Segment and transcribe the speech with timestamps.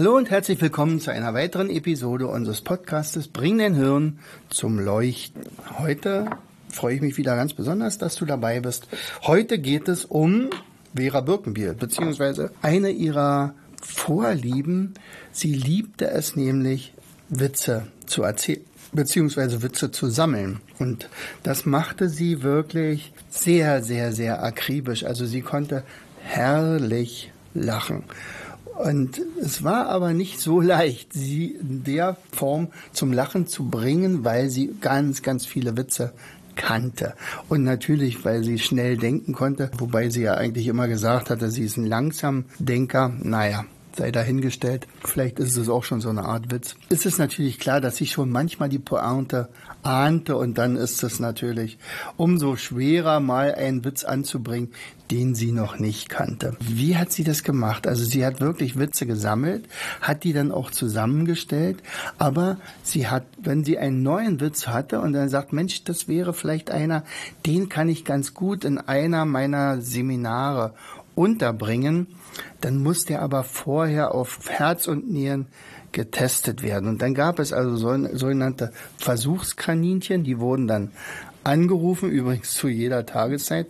[0.00, 4.18] Hallo und herzlich willkommen zu einer weiteren Episode unseres Podcastes Bring dein Hirn
[4.48, 5.42] zum Leuchten.
[5.78, 6.24] Heute
[6.70, 8.88] freue ich mich wieder ganz besonders, dass du dabei bist.
[9.24, 10.48] Heute geht es um
[10.96, 14.94] Vera Birkenbiel, beziehungsweise eine ihrer Vorlieben.
[15.32, 16.94] Sie liebte es nämlich,
[17.28, 20.60] Witze zu erzählen beziehungsweise Witze zu sammeln.
[20.78, 21.10] Und
[21.42, 25.04] das machte sie wirklich sehr, sehr, sehr akribisch.
[25.04, 25.84] Also sie konnte
[26.22, 28.04] herrlich lachen.
[28.80, 34.24] Und es war aber nicht so leicht, sie in der Form zum Lachen zu bringen,
[34.24, 36.12] weil sie ganz, ganz viele Witze
[36.56, 37.14] kannte.
[37.48, 41.64] Und natürlich, weil sie schnell denken konnte, wobei sie ja eigentlich immer gesagt hatte, sie
[41.64, 43.12] ist ein Langsamdenker.
[43.22, 44.86] Naja, sei dahingestellt.
[45.04, 46.76] Vielleicht ist es auch schon so eine Art Witz.
[46.88, 49.48] Es ist natürlich klar, dass sie schon manchmal die Pointe
[49.82, 51.78] ahnte und dann ist es natürlich
[52.16, 54.70] umso schwerer, mal einen Witz anzubringen,
[55.10, 56.56] den sie noch nicht kannte.
[56.60, 57.86] Wie hat sie das gemacht?
[57.86, 59.66] Also sie hat wirklich Witze gesammelt,
[60.00, 61.78] hat die dann auch zusammengestellt,
[62.18, 66.32] aber sie hat, wenn sie einen neuen Witz hatte und dann sagt, Mensch, das wäre
[66.32, 67.04] vielleicht einer,
[67.46, 70.74] den kann ich ganz gut in einer meiner Seminare
[71.14, 72.06] unterbringen,
[72.60, 75.46] dann muss der aber vorher auf Herz und Nieren
[75.92, 76.88] getestet werden.
[76.88, 80.92] Und dann gab es also sogenannte Versuchskaninchen, die wurden dann
[81.44, 83.66] angerufen, übrigens zu jeder Tageszeit,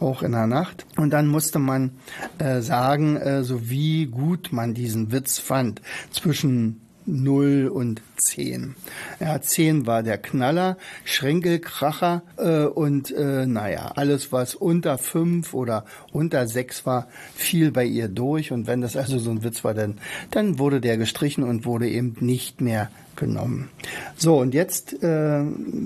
[0.00, 0.84] auch in der Nacht.
[0.96, 1.92] Und dann musste man
[2.38, 8.74] äh, sagen, äh, so wie gut man diesen Witz fand zwischen 0 und 10.
[9.20, 15.84] Ja, 10 war der Knaller, Schränkelkracher äh, und äh, naja, alles was unter 5 oder
[16.12, 19.74] unter 6 war, fiel bei ihr durch und wenn das also so ein Witz war,
[19.74, 19.98] dann,
[20.30, 23.70] dann wurde der gestrichen und wurde eben nicht mehr genommen.
[24.16, 25.44] So, und jetzt äh,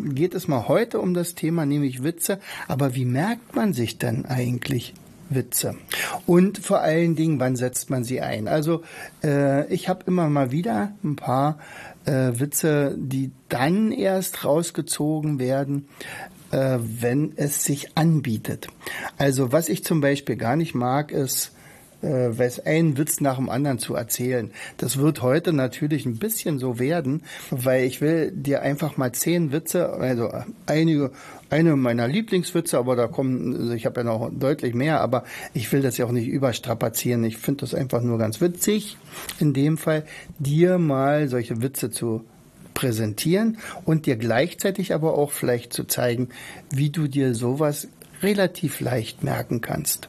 [0.09, 2.39] geht es mal heute um das Thema, nämlich Witze.
[2.67, 4.95] Aber wie merkt man sich denn eigentlich
[5.31, 5.77] Witze.
[6.27, 8.49] Und vor allen Dingen, wann setzt man sie ein?
[8.49, 8.83] Also
[9.23, 11.59] äh, ich habe immer mal wieder ein paar
[12.05, 15.89] äh, Witze, die dann erst rausgezogen werden,
[16.51, 18.69] äh, wenn es sich anbietet.
[19.17, 21.53] Also was ich zum Beispiel gar nicht mag, ist
[22.03, 22.31] äh,
[22.65, 24.51] einen Witz nach dem anderen zu erzählen.
[24.77, 29.53] Das wird heute natürlich ein bisschen so werden, weil ich will dir einfach mal zehn
[29.53, 30.31] Witze, also
[30.67, 31.11] einige,
[31.51, 35.73] eine meiner Lieblingswitze, aber da kommen, also ich habe ja noch deutlich mehr, aber ich
[35.73, 37.25] will das ja auch nicht überstrapazieren.
[37.25, 38.97] Ich finde das einfach nur ganz witzig,
[39.41, 40.05] in dem Fall
[40.39, 42.25] dir mal solche Witze zu
[42.75, 46.29] präsentieren und dir gleichzeitig aber auch vielleicht zu zeigen,
[46.71, 47.89] wie du dir sowas
[48.23, 50.09] relativ leicht merken kannst.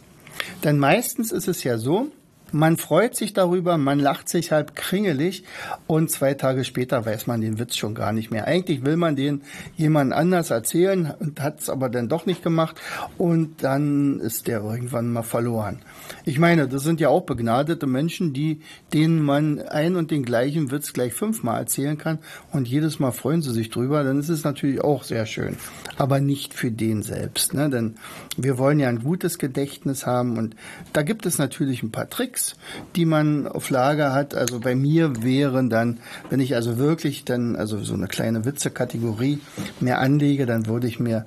[0.63, 2.11] Denn meistens ist es ja so,
[2.51, 5.43] man freut sich darüber, man lacht sich halb kringelig
[5.87, 8.45] und zwei Tage später weiß man den Witz schon gar nicht mehr.
[8.45, 9.41] Eigentlich will man den
[9.77, 12.79] jemand anders erzählen und hat es aber dann doch nicht gemacht
[13.17, 15.79] und dann ist der irgendwann mal verloren.
[16.25, 18.61] Ich meine, das sind ja auch begnadete Menschen, die
[18.93, 22.19] denen man ein und den gleichen Witz gleich fünfmal erzählen kann
[22.51, 25.57] und jedes Mal freuen sie sich drüber, dann ist es natürlich auch sehr schön.
[25.97, 27.69] Aber nicht für den selbst, ne?
[27.69, 27.95] denn
[28.37, 30.55] wir wollen ja ein gutes Gedächtnis haben und
[30.93, 32.55] da gibt es natürlich ein paar Tricks Tricks,
[32.95, 34.35] die man auf Lager hat.
[34.35, 39.39] Also bei mir wären dann, wenn ich also wirklich dann, also so eine kleine Witzekategorie
[39.79, 41.25] mehr anlege, dann würde ich mir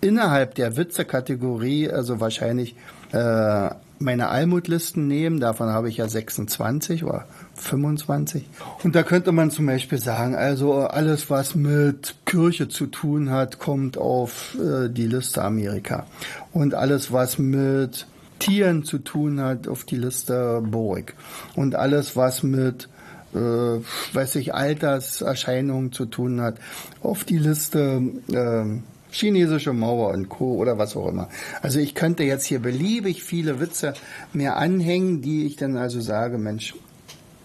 [0.00, 2.76] innerhalb der Witzekategorie, also wahrscheinlich
[3.12, 3.70] äh,
[4.00, 5.40] meine Almutlisten nehmen.
[5.40, 8.44] Davon habe ich ja 26 oder 25.
[8.84, 13.58] Und da könnte man zum Beispiel sagen, also alles, was mit Kirche zu tun hat,
[13.58, 16.06] kommt auf äh, die Liste Amerika.
[16.52, 18.06] Und alles, was mit
[18.38, 21.14] Tieren zu tun hat, auf die Liste Burg.
[21.54, 22.88] Und alles, was mit
[23.34, 26.56] äh, weiß ich, Alterserscheinungen zu tun hat,
[27.02, 28.02] auf die Liste
[28.32, 28.80] äh,
[29.10, 30.54] chinesische Mauer und Co.
[30.54, 31.28] oder was auch immer.
[31.62, 33.94] Also ich könnte jetzt hier beliebig viele Witze
[34.32, 36.74] mehr anhängen, die ich dann also sage, Mensch,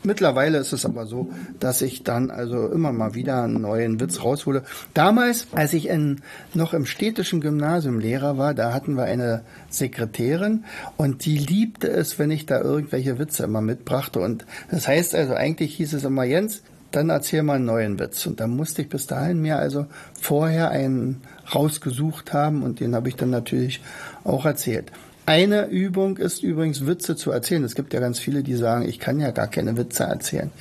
[0.04, 1.30] Mittlerweile ist es aber so,
[1.60, 4.64] dass ich dann also immer mal wieder einen neuen Witz raushole.
[4.94, 6.22] Damals, als ich in,
[6.54, 10.66] noch im städtischen Gymnasium Lehrer war, da hatten wir eine Sekretärin
[10.98, 14.20] und die liebte es, wenn ich da irgendwelche Witze immer mitbrachte.
[14.20, 18.26] Und das heißt also, eigentlich hieß es immer, Jens, dann erzähl mal einen neuen Witz.
[18.26, 19.88] Und da musste ich bis dahin mir also
[20.20, 21.22] vorher einen
[21.54, 23.82] rausgesucht haben und den habe ich dann natürlich
[24.24, 24.92] auch erzählt.
[25.26, 27.64] Eine Übung ist übrigens Witze zu erzählen.
[27.64, 30.52] Es gibt ja ganz viele, die sagen, ich kann ja gar keine Witze erzählen.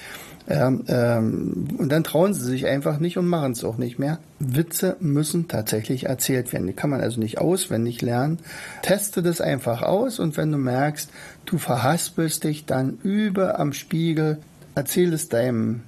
[0.49, 4.19] Ähm, ähm, und dann trauen sie sich einfach nicht und machen es auch nicht mehr.
[4.39, 6.67] Witze müssen tatsächlich erzählt werden.
[6.67, 8.39] Die kann man also nicht auswendig lernen.
[8.83, 11.11] Teste das einfach aus und wenn du merkst,
[11.47, 14.39] du verhaspelst dich, dann übe am Spiegel,
[14.75, 15.83] erzähl es deinem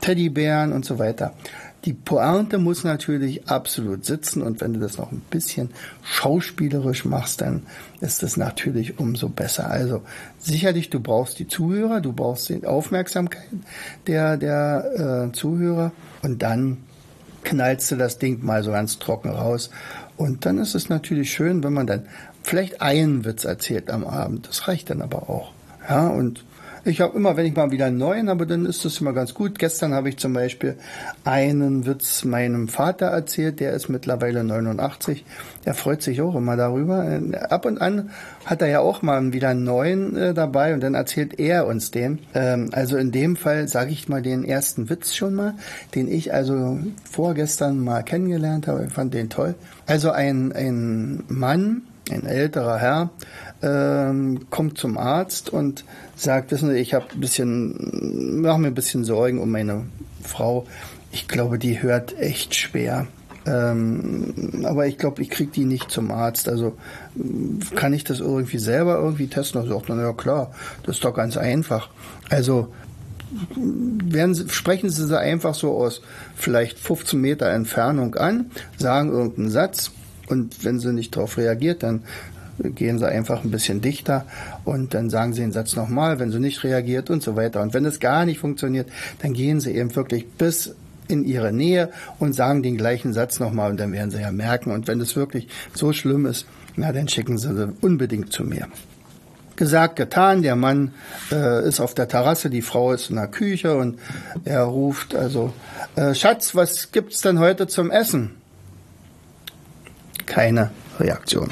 [0.00, 1.34] Teddybären und so weiter.
[1.84, 5.70] Die Pointe muss natürlich absolut sitzen und wenn du das noch ein bisschen
[6.02, 7.62] schauspielerisch machst, dann
[8.00, 9.70] ist das natürlich umso besser.
[9.70, 10.02] Also
[10.38, 13.48] sicherlich, du brauchst die Zuhörer, du brauchst die Aufmerksamkeit
[14.06, 15.92] der, der äh, Zuhörer
[16.22, 16.78] und dann
[17.44, 19.70] knallst du das Ding mal so ganz trocken raus.
[20.18, 22.04] Und dann ist es natürlich schön, wenn man dann
[22.42, 24.48] vielleicht einen Witz erzählt am Abend.
[24.48, 25.52] Das reicht dann aber auch.
[25.88, 26.44] Ja, und
[26.84, 29.34] ich habe immer, wenn ich mal wieder einen neuen habe, dann ist das immer ganz
[29.34, 29.58] gut.
[29.58, 30.76] Gestern habe ich zum Beispiel
[31.24, 35.24] einen Witz meinem Vater erzählt, der ist mittlerweile 89.
[35.66, 37.20] Der freut sich auch immer darüber.
[37.50, 38.10] Ab und an
[38.46, 41.90] hat er ja auch mal wieder einen neuen äh, dabei und dann erzählt er uns
[41.90, 42.20] den.
[42.34, 45.54] Ähm, also in dem Fall sage ich mal den ersten Witz schon mal,
[45.94, 48.86] den ich also vorgestern mal kennengelernt habe.
[48.86, 49.54] Ich fand den toll.
[49.86, 53.10] Also ein, ein Mann, ein älterer Herr,
[53.62, 55.84] ähm, kommt zum Arzt und
[56.16, 59.86] sagt, wissen Sie, ich habe ein bisschen, mache mir ein bisschen Sorgen um meine
[60.22, 60.66] Frau.
[61.12, 63.06] Ich glaube, die hört echt schwer.
[63.46, 66.48] Ähm, aber ich glaube, ich kriege die nicht zum Arzt.
[66.48, 66.76] Also
[67.74, 69.62] kann ich das irgendwie selber irgendwie testen?
[69.62, 70.52] Da sagt man, ja klar,
[70.84, 71.88] das ist doch ganz einfach.
[72.28, 72.72] Also
[73.56, 76.02] werden Sie, sprechen Sie sie einfach so aus
[76.34, 79.92] vielleicht 15 Meter Entfernung an, sagen irgendeinen Satz
[80.30, 82.02] und wenn sie nicht darauf reagiert, dann
[82.62, 84.26] gehen sie einfach ein bisschen dichter
[84.64, 87.62] und dann sagen sie den Satz nochmal, wenn sie nicht reagiert und so weiter.
[87.62, 88.88] Und wenn es gar nicht funktioniert,
[89.20, 90.74] dann gehen sie eben wirklich bis
[91.08, 94.70] in ihre Nähe und sagen den gleichen Satz nochmal und dann werden sie ja merken.
[94.70, 96.46] Und wenn es wirklich so schlimm ist,
[96.76, 98.68] na, dann schicken sie sie unbedingt zu mir.
[99.56, 100.94] Gesagt, getan, der Mann
[101.30, 103.98] äh, ist auf der Terrasse, die Frau ist in der Küche und
[104.44, 105.52] er ruft also,
[105.96, 108.36] äh, Schatz, was gibt's denn heute zum Essen?
[110.24, 111.50] Keine Reaktion.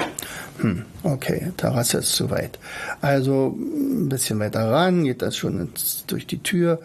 [0.61, 2.59] Hm, okay, Terrasse ist zu weit.
[3.01, 5.69] Also ein bisschen weiter ran, geht das schon
[6.07, 6.79] durch die Tür.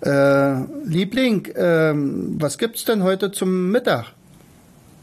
[0.00, 4.12] Äh, Liebling, äh, was gibt's denn heute zum Mittag?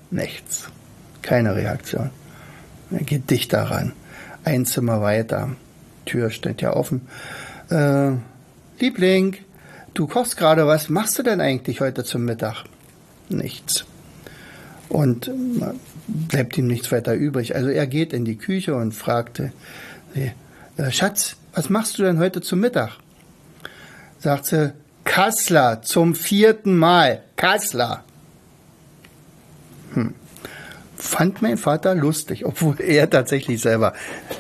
[0.10, 0.70] Nichts.
[1.22, 2.10] Keine Reaktion.
[2.92, 3.94] Er geht dichter ran.
[4.44, 5.56] Ein Zimmer weiter.
[6.06, 7.02] Tür steht ja offen.
[7.70, 8.12] Äh,
[8.80, 9.38] Liebling,
[9.94, 10.90] du kochst gerade was.
[10.90, 12.64] Machst du denn eigentlich heute zum Mittag?
[13.30, 13.86] Nichts.
[14.88, 15.32] Und
[16.08, 17.56] bleibt ihm nichts weiter übrig.
[17.56, 19.52] Also er geht in die Küche und fragte,
[20.14, 22.98] äh, Schatz, was machst du denn heute zum Mittag?
[24.20, 24.74] Sagt sie,
[25.04, 27.22] Kassler zum vierten Mal.
[27.36, 28.04] Kassler.
[29.94, 30.14] Hm
[30.96, 33.94] fand mein Vater lustig, obwohl er tatsächlich selber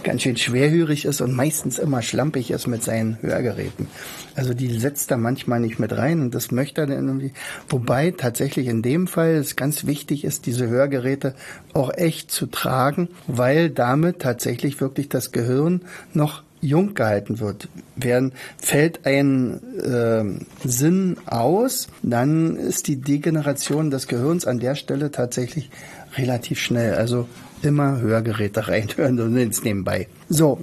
[0.04, 3.88] ganz schön schwerhörig ist und meistens immer schlampig ist mit seinen Hörgeräten.
[4.36, 7.34] Also die setzt er manchmal nicht mit rein und das möchte er dann irgendwie.
[7.70, 11.36] Wobei tatsächlich in dem Fall es ganz wichtig ist, diese Hörgeräte
[11.74, 15.82] auch echt zu tragen, weil damit tatsächlich wirklich das Gehirn
[16.14, 17.70] noch jung gehalten wird.
[17.96, 25.12] Während fällt ein äh, Sinn aus, dann ist die Degeneration des Gehirns an der Stelle
[25.12, 25.70] tatsächlich
[26.18, 26.96] relativ schnell.
[26.96, 27.28] Also
[27.62, 30.08] immer Hörgeräte reinhören und ins Nebenbei.
[30.30, 30.60] So,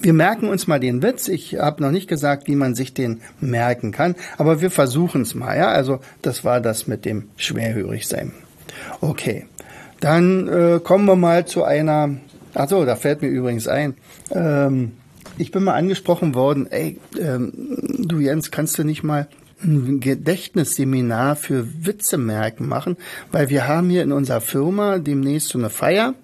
[0.00, 1.28] wir merken uns mal den Witz.
[1.28, 5.34] Ich habe noch nicht gesagt, wie man sich den merken kann, aber wir versuchen es
[5.34, 5.56] mal.
[5.56, 8.32] Ja, also das war das mit dem Schwerhörigsein.
[9.00, 9.46] Okay,
[10.00, 12.16] dann äh, kommen wir mal zu einer.
[12.54, 13.94] Ach so, da fällt mir übrigens ein.
[14.30, 14.92] Ähm,
[15.38, 16.70] ich bin mal angesprochen worden.
[16.70, 17.52] Ey, ähm,
[17.98, 19.26] du Jens, kannst du nicht mal
[19.64, 22.96] ein Gedächtnisseminar für Witze merken machen,
[23.32, 26.14] weil wir haben hier in unserer Firma demnächst so eine Feier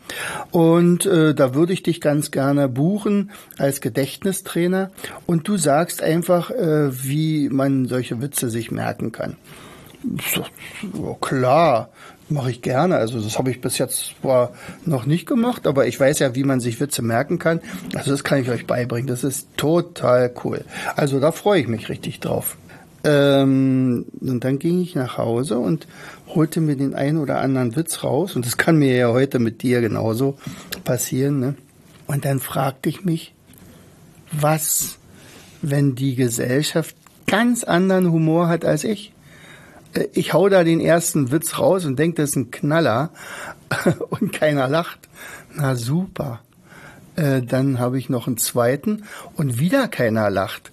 [0.50, 4.90] und äh, da würde ich dich ganz gerne buchen als Gedächtnistrainer
[5.26, 9.36] und du sagst einfach, äh, wie man solche Witze sich merken kann.
[10.32, 10.44] So,
[10.94, 11.90] so, klar,
[12.30, 12.96] mache ich gerne.
[12.96, 14.52] Also das habe ich bis jetzt zwar
[14.86, 17.60] noch nicht gemacht, aber ich weiß ja, wie man sich Witze merken kann.
[17.94, 19.06] Also das kann ich euch beibringen.
[19.06, 20.64] Das ist total cool.
[20.96, 22.56] Also da freue ich mich richtig drauf.
[23.02, 25.86] Ähm, und dann ging ich nach Hause und
[26.28, 28.36] holte mir den einen oder anderen Witz raus.
[28.36, 30.36] Und das kann mir ja heute mit dir genauso
[30.84, 31.40] passieren.
[31.40, 31.54] Ne?
[32.06, 33.34] Und dann fragte ich mich,
[34.32, 34.98] was,
[35.62, 36.94] wenn die Gesellschaft
[37.26, 39.12] ganz anderen Humor hat als ich?
[39.94, 43.10] Äh, ich hau da den ersten Witz raus und denke, das ist ein Knaller
[44.10, 44.98] und keiner lacht.
[45.54, 46.40] Na super.
[47.16, 49.04] Äh, dann habe ich noch einen zweiten
[49.36, 50.72] und wieder keiner lacht.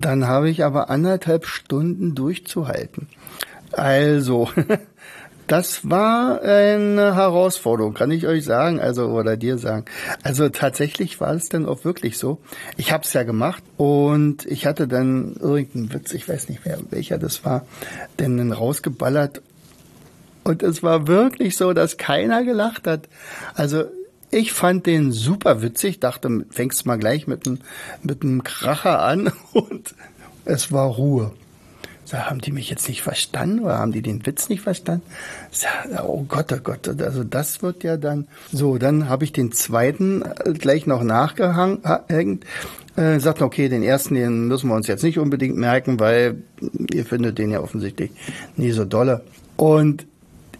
[0.00, 3.08] Dann habe ich aber anderthalb Stunden durchzuhalten.
[3.72, 4.48] Also,
[5.46, 9.84] Das war eine Herausforderung, kann ich euch sagen, also oder dir sagen.
[10.22, 12.38] Also tatsächlich war es dann auch wirklich so.
[12.78, 16.78] Ich habe es ja gemacht und ich hatte dann irgendeinen Witz, ich weiß nicht mehr
[16.88, 17.66] welcher das war,
[18.18, 19.42] denn dann rausgeballert
[20.44, 23.08] und es war wirklich so, dass keiner gelacht hat.
[23.54, 23.84] Also
[24.34, 27.60] ich fand den super witzig, dachte, fängst mal gleich mit einem
[28.02, 29.94] mit Kracher an und
[30.44, 31.32] es war Ruhe.
[32.06, 35.06] So, haben die mich jetzt nicht verstanden oder haben die den Witz nicht verstanden?
[35.50, 35.66] So,
[36.02, 38.28] oh Gott, oh Gott, also das wird ja dann.
[38.52, 42.44] So, dann habe ich den zweiten äh, gleich noch nachgehängt.
[42.96, 46.42] Äh, sagt, okay, den ersten, den müssen wir uns jetzt nicht unbedingt merken, weil
[46.92, 48.10] ihr findet den ja offensichtlich
[48.56, 49.24] nie so dolle.
[49.56, 50.06] Und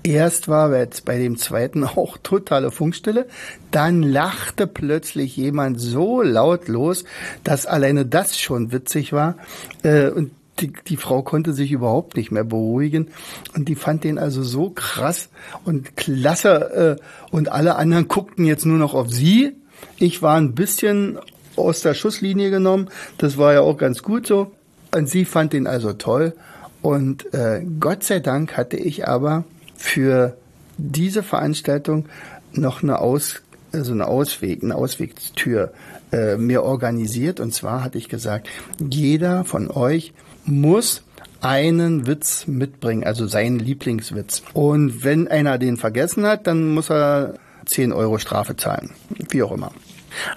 [0.06, 3.26] Erst war jetzt bei dem zweiten auch totale Funkstille.
[3.70, 7.04] Dann lachte plötzlich jemand so laut los,
[7.42, 9.36] dass alleine das schon witzig war.
[9.82, 10.30] Äh, und
[10.60, 13.08] die, die Frau konnte sich überhaupt nicht mehr beruhigen
[13.56, 15.28] und die fand den also so krass
[15.64, 19.56] und klasse äh, und alle anderen guckten jetzt nur noch auf sie.
[19.98, 21.18] Ich war ein bisschen
[21.56, 24.52] aus der Schusslinie genommen, das war ja auch ganz gut so
[24.94, 26.34] und sie fand den also toll
[26.82, 29.44] und äh, Gott sei Dank hatte ich aber
[29.76, 30.36] für
[30.76, 32.06] diese Veranstaltung
[32.52, 33.42] noch eine Aus
[33.74, 35.72] also eine Ausweg, eine Auswegstür
[36.12, 37.40] äh, mir organisiert.
[37.40, 40.12] Und zwar hatte ich gesagt, jeder von euch
[40.44, 41.02] muss
[41.40, 44.42] einen Witz mitbringen, also seinen Lieblingswitz.
[44.54, 47.34] Und wenn einer den vergessen hat, dann muss er
[47.66, 48.90] 10 Euro Strafe zahlen.
[49.30, 49.72] Wie auch immer.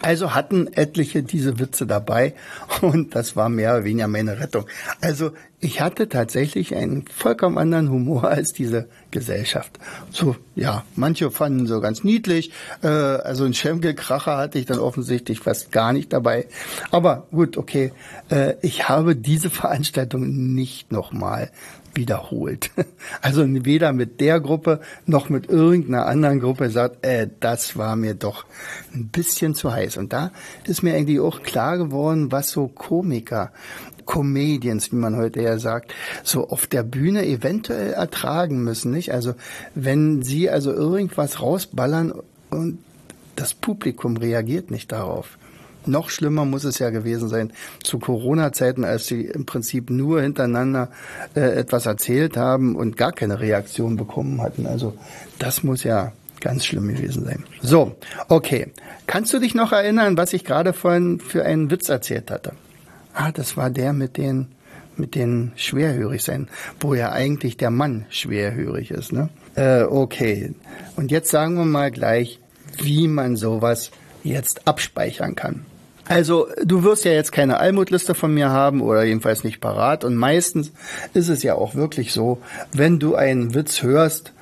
[0.01, 2.34] Also hatten etliche diese Witze dabei
[2.81, 4.65] und das war mehr oder weniger meine Rettung.
[5.01, 9.79] Also ich hatte tatsächlich einen vollkommen anderen Humor als diese Gesellschaft.
[10.12, 12.51] So, ja, manche fanden so ganz niedlich.
[12.84, 16.46] Äh, also ein Schemkelkracher hatte ich dann offensichtlich fast gar nicht dabei.
[16.91, 17.91] Aber gut, okay.
[18.29, 21.50] Äh, ich habe diese Veranstaltung nicht nochmal
[21.98, 22.72] wiederholt.
[23.22, 28.13] Also weder mit der Gruppe noch mit irgendeiner anderen Gruppe sagt, äh, das war mir
[28.13, 28.46] doch
[28.94, 29.98] ein bisschen zu heiß.
[29.98, 30.32] Und da
[30.66, 33.51] ist mir eigentlich auch klar geworden, was so Komiker,
[34.06, 39.12] Comedians, wie man heute ja sagt, so auf der Bühne eventuell ertragen müssen, nicht?
[39.12, 39.34] Also
[39.75, 42.13] wenn sie also irgendwas rausballern
[42.50, 42.80] und
[43.36, 45.38] das Publikum reagiert nicht darauf
[45.88, 47.51] noch schlimmer muss es ja gewesen sein
[47.84, 50.89] zu Corona-Zeiten, als sie im Prinzip nur hintereinander
[51.36, 54.65] äh, etwas erzählt haben und gar keine Reaktion bekommen hatten.
[54.65, 54.94] Also
[55.39, 57.44] das muss ja ganz schlimm gewesen sein.
[57.62, 57.96] So,
[58.29, 58.72] okay.
[59.08, 62.53] Kannst du dich noch erinnern, was ich gerade vorhin für einen Witz erzählt hatte?
[63.13, 64.48] Ah, das war der mit den
[64.96, 66.48] mit den schwerhörig sein,
[66.79, 69.29] wo ja eigentlich der Mann schwerhörig ist, ne?
[69.53, 70.56] Äh, okay.
[70.96, 72.39] Und jetzt sagen wir mal gleich,
[72.82, 73.91] wie man sowas
[74.24, 75.67] jetzt abspeichern kann.
[76.10, 80.04] Also du wirst ja jetzt keine Almutliste von mir haben oder jedenfalls nicht parat.
[80.04, 80.72] Und meistens
[81.14, 82.40] ist es ja auch wirklich so,
[82.74, 84.34] wenn du einen Witz hörst,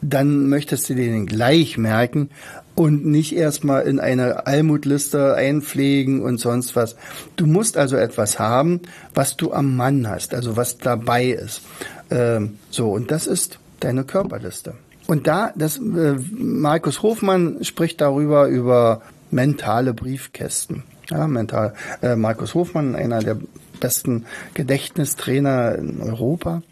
[0.00, 2.30] dann möchtest du den gleich merken
[2.74, 6.94] und nicht erstmal in eine Almutliste einpflegen und sonst was.
[7.34, 8.80] Du musst also etwas haben,
[9.14, 11.62] was du am Mann hast, also was dabei ist.
[12.10, 14.74] Ähm, so, und das ist deine Körperliste.
[15.08, 20.84] Und da, das, äh, Markus Hofmann spricht darüber, über mentale Briefkästen.
[21.10, 21.74] Ja, mental.
[22.02, 23.38] Äh, Markus Hofmann, einer der
[23.80, 26.62] besten Gedächtnistrainer in Europa.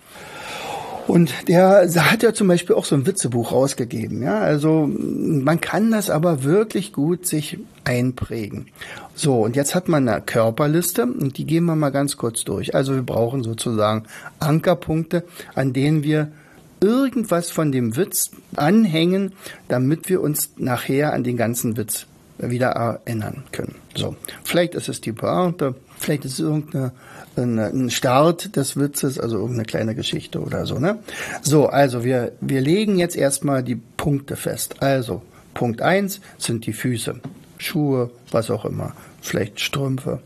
[1.07, 4.23] Und der hat ja zum Beispiel auch so ein Witzebuch rausgegeben.
[4.23, 8.66] Ja, also man kann das aber wirklich gut sich einprägen.
[9.14, 12.75] So, und jetzt hat man eine Körperliste und die gehen wir mal ganz kurz durch.
[12.75, 14.02] Also wir brauchen sozusagen
[14.40, 15.25] Ankerpunkte,
[15.55, 16.33] an denen wir
[16.81, 19.33] irgendwas von dem Witz anhängen,
[19.69, 22.07] damit wir uns nachher an den ganzen Witz
[22.38, 23.76] wieder erinnern können.
[23.95, 26.93] So, vielleicht ist es die Pointe, vielleicht ist es irgendeine
[27.37, 30.99] ein Start des Witzes, also irgendeine kleine Geschichte oder so, ne?
[31.43, 34.83] So, also wir, wir legen jetzt erstmal die Punkte fest.
[34.83, 35.23] Also,
[35.55, 37.21] Punkt eins sind die Füße,
[37.59, 40.21] Schuhe, was auch immer, vielleicht Strümpfe.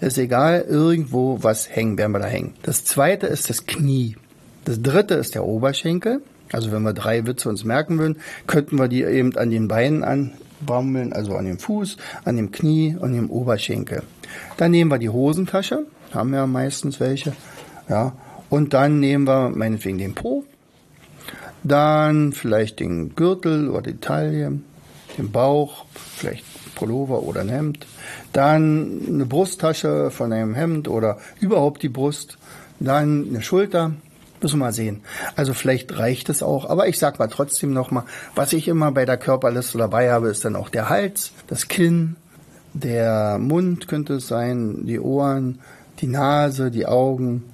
[0.00, 2.54] Ist egal, irgendwo was hängen, werden wir da hängen.
[2.62, 4.16] Das zweite ist das Knie.
[4.64, 6.22] Das dritte ist der Oberschenkel.
[6.52, 10.02] Also wenn wir drei Witze uns merken würden, könnten wir die eben an den Beinen
[10.02, 14.02] an, Baumeln, also an dem Fuß, an dem Knie und dem Oberschenkel.
[14.56, 17.32] Dann nehmen wir die Hosentasche, haben wir meistens welche,
[17.88, 18.12] ja,
[18.48, 20.44] und dann nehmen wir meinetwegen den Po,
[21.62, 24.60] dann vielleicht den Gürtel oder die Taille,
[25.18, 27.86] den Bauch, vielleicht Pullover oder ein Hemd,
[28.32, 32.38] dann eine Brusttasche von einem Hemd oder überhaupt die Brust,
[32.78, 33.92] dann eine Schulter,
[34.42, 35.02] Müssen wir mal sehen.
[35.36, 38.04] Also vielleicht reicht es auch, aber ich sag mal trotzdem nochmal,
[38.34, 42.16] was ich immer bei der Körperliste dabei habe, ist dann auch der Hals, das Kinn,
[42.72, 45.58] der Mund könnte es sein, die Ohren,
[46.00, 47.44] die Nase, die Augen,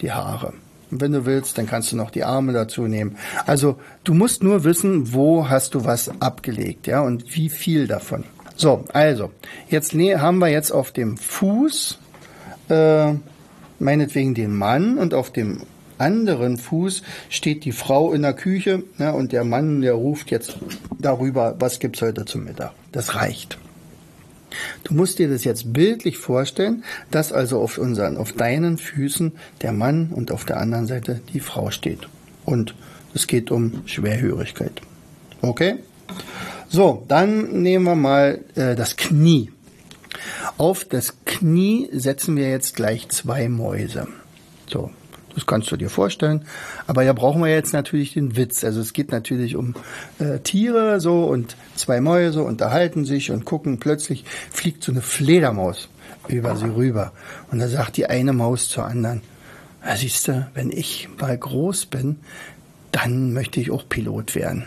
[0.00, 0.54] die Haare.
[0.92, 3.16] wenn du willst, dann kannst du noch die Arme dazu nehmen.
[3.46, 8.24] Also du musst nur wissen, wo hast du was abgelegt, ja, und wie viel davon.
[8.56, 9.30] So, also,
[9.68, 11.98] jetzt haben wir jetzt auf dem Fuß
[12.68, 13.14] äh,
[13.78, 15.62] meinetwegen den Mann und auf dem
[16.00, 20.56] anderen Fuß steht die Frau in der Küche ja, und der Mann, der ruft jetzt
[20.98, 22.72] darüber, was gibt's heute zum Mittag.
[22.92, 23.58] Das reicht.
[24.84, 29.72] Du musst dir das jetzt bildlich vorstellen, dass also auf unseren, auf deinen Füßen der
[29.72, 32.08] Mann und auf der anderen Seite die Frau steht.
[32.44, 32.74] Und
[33.14, 34.80] es geht um Schwerhörigkeit.
[35.42, 35.76] Okay?
[36.68, 39.50] So, dann nehmen wir mal äh, das Knie.
[40.58, 44.06] Auf das Knie setzen wir jetzt gleich zwei Mäuse.
[44.68, 44.90] So,
[45.34, 46.44] das kannst du dir vorstellen.
[46.86, 48.64] Aber ja brauchen wir jetzt natürlich den Witz.
[48.64, 49.74] Also es geht natürlich um
[50.18, 53.78] äh, Tiere so und zwei Mäuse unterhalten sich und gucken.
[53.78, 55.88] Plötzlich fliegt so eine Fledermaus
[56.28, 57.12] über sie rüber.
[57.50, 59.22] Und da sagt die eine Maus zur anderen,
[59.84, 62.16] ja, siehst du, wenn ich mal groß bin,
[62.92, 64.66] dann möchte ich auch Pilot werden.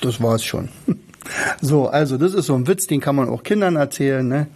[0.00, 0.68] Das war's schon.
[1.60, 4.26] So, also das ist so ein Witz, den kann man auch Kindern erzählen.
[4.26, 4.46] Ne?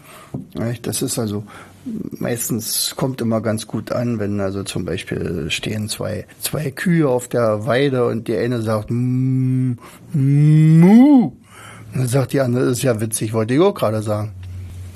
[0.82, 1.44] Das ist also
[1.84, 7.28] meistens kommt immer ganz gut an, wenn also zum Beispiel stehen zwei, zwei Kühe auf
[7.28, 9.76] der Weide und die eine sagt Mu.
[11.94, 14.32] dann sagt die andere, ist ja witzig, wollte ich auch gerade sagen.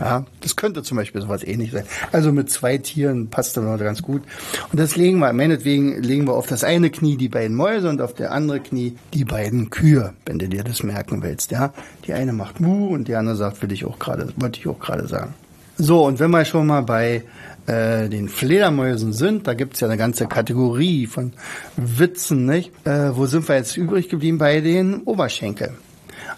[0.00, 1.82] Ja, das könnte zum Beispiel sowas ähnlich sein.
[2.12, 4.22] Also mit zwei Tieren passt das noch ganz gut.
[4.70, 8.00] Und das legen wir, meinetwegen legen wir auf das eine Knie die beiden Mäuse und
[8.00, 11.50] auf der andere Knie die beiden Kühe, wenn du dir das merken willst.
[11.50, 11.72] Ja,
[12.06, 14.78] die eine macht Mu und die andere sagt, will ich auch gerade, wollte ich auch
[14.78, 15.34] gerade sagen.
[15.78, 17.22] So, und wenn wir schon mal bei
[17.66, 21.32] äh, den Fledermäusen sind, da gibt's ja eine ganze Kategorie von
[21.76, 22.72] Witzen, nicht?
[22.84, 24.38] Äh, wo sind wir jetzt übrig geblieben?
[24.38, 25.70] Bei den Oberschenkel.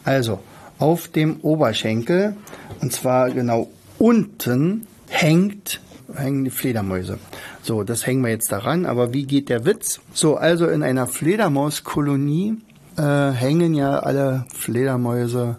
[0.05, 0.41] Also,
[0.79, 2.37] auf dem Oberschenkel,
[2.83, 5.81] und zwar genau unten, hängt
[6.15, 7.19] hängen die Fledermäuse.
[7.63, 10.01] So, das hängen wir jetzt daran, aber wie geht der Witz?
[10.13, 12.59] So, also in einer Fledermauskolonie
[12.97, 15.57] äh, hängen ja alle Fledermäuse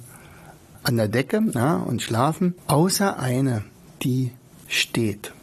[0.83, 3.63] an der Decke ja, und schlafen, außer eine
[4.03, 4.31] die
[4.67, 5.33] steht.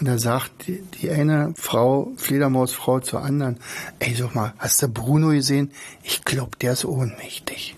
[0.00, 3.58] Und da sagt die, die eine Frau, Fledermausfrau zur anderen,
[4.00, 5.70] ey, sag mal, hast du Bruno gesehen?
[6.02, 7.76] Ich glaube, der ist ohnmächtig.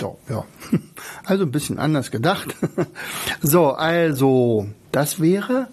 [0.00, 0.44] So, ja.
[1.24, 2.54] Also ein bisschen anders gedacht.
[3.42, 5.68] So, also, das wäre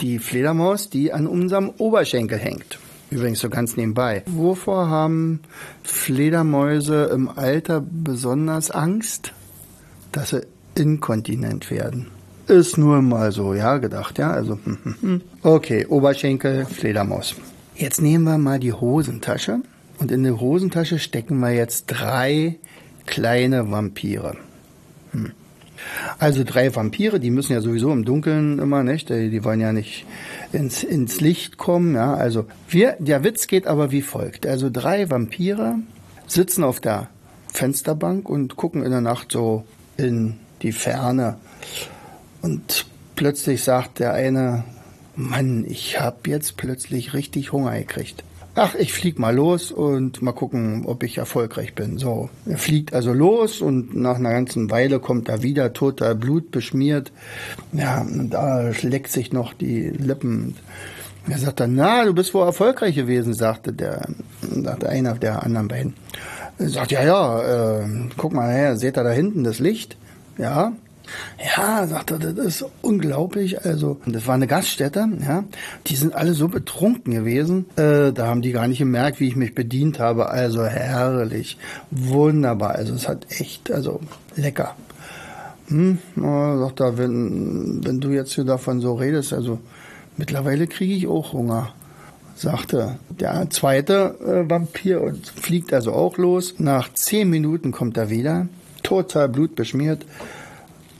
[0.00, 2.78] die Fledermaus, die an unserem Oberschenkel hängt.
[3.10, 4.24] Übrigens so ganz nebenbei.
[4.26, 5.40] Wovor haben
[5.84, 9.32] Fledermäuse im Alter besonders Angst?
[10.10, 12.13] Dass sie inkontinent werden.
[12.46, 14.30] Ist nur mal so, ja, gedacht, ja.
[14.30, 15.20] Also, hm, hm, hm.
[15.42, 17.34] okay, Oberschenkel, Fledermaus.
[17.74, 19.60] Jetzt nehmen wir mal die Hosentasche
[19.98, 22.56] und in der Hosentasche stecken wir jetzt drei
[23.06, 24.36] kleine Vampire.
[25.12, 25.32] Hm.
[26.18, 29.08] Also drei Vampire, die müssen ja sowieso im Dunkeln immer, nicht?
[29.08, 30.06] Die wollen ja nicht
[30.52, 32.14] ins, ins Licht kommen, ja.
[32.14, 34.46] Also wir, der Witz geht aber wie folgt.
[34.46, 35.76] Also drei Vampire
[36.26, 37.08] sitzen auf der
[37.52, 39.64] Fensterbank und gucken in der Nacht so
[39.96, 41.36] in die Ferne.
[42.44, 42.84] Und
[43.16, 44.64] plötzlich sagt der eine,
[45.16, 48.22] Mann, ich hab jetzt plötzlich richtig Hunger gekriegt.
[48.54, 51.96] Ach, ich flieg mal los und mal gucken, ob ich erfolgreich bin.
[51.96, 57.12] So, er fliegt also los und nach einer ganzen Weile kommt er wieder total blutbeschmiert.
[57.72, 60.54] Ja, und da leckt sich noch die Lippen.
[61.26, 64.06] Er sagt dann, na, du bist wohl erfolgreich gewesen, sagte der,
[64.42, 65.94] sagte einer der anderen beiden.
[66.58, 69.96] Er sagt, ja, ja, äh, guck mal her, seht ihr da hinten das Licht?
[70.36, 70.74] Ja,
[71.56, 73.64] ja, sagt er, das ist unglaublich.
[73.64, 75.44] Also, das war eine Gaststätte, ja.
[75.86, 77.66] Die sind alle so betrunken gewesen.
[77.76, 80.28] Äh, da haben die gar nicht gemerkt, wie ich mich bedient habe.
[80.30, 81.58] Also herrlich.
[81.90, 82.74] Wunderbar.
[82.74, 84.00] Also es hat echt, also
[84.36, 84.74] lecker.
[85.68, 89.58] Hm, sagt er, wenn, wenn du jetzt hier davon so redest, also
[90.16, 91.72] mittlerweile kriege ich auch Hunger
[92.36, 96.56] sagte der zweite äh, Vampir und fliegt also auch los.
[96.58, 98.48] Nach zehn Minuten kommt er wieder,
[98.82, 100.04] total blutbeschmiert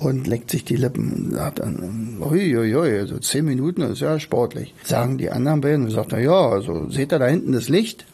[0.04, 4.74] und leckt sich die Lippen und sagt dann, uiuiui, so zehn Minuten ist ja sportlich.
[4.84, 8.04] Sagen die anderen beiden und sagt, na ja, also seht ihr da hinten das Licht?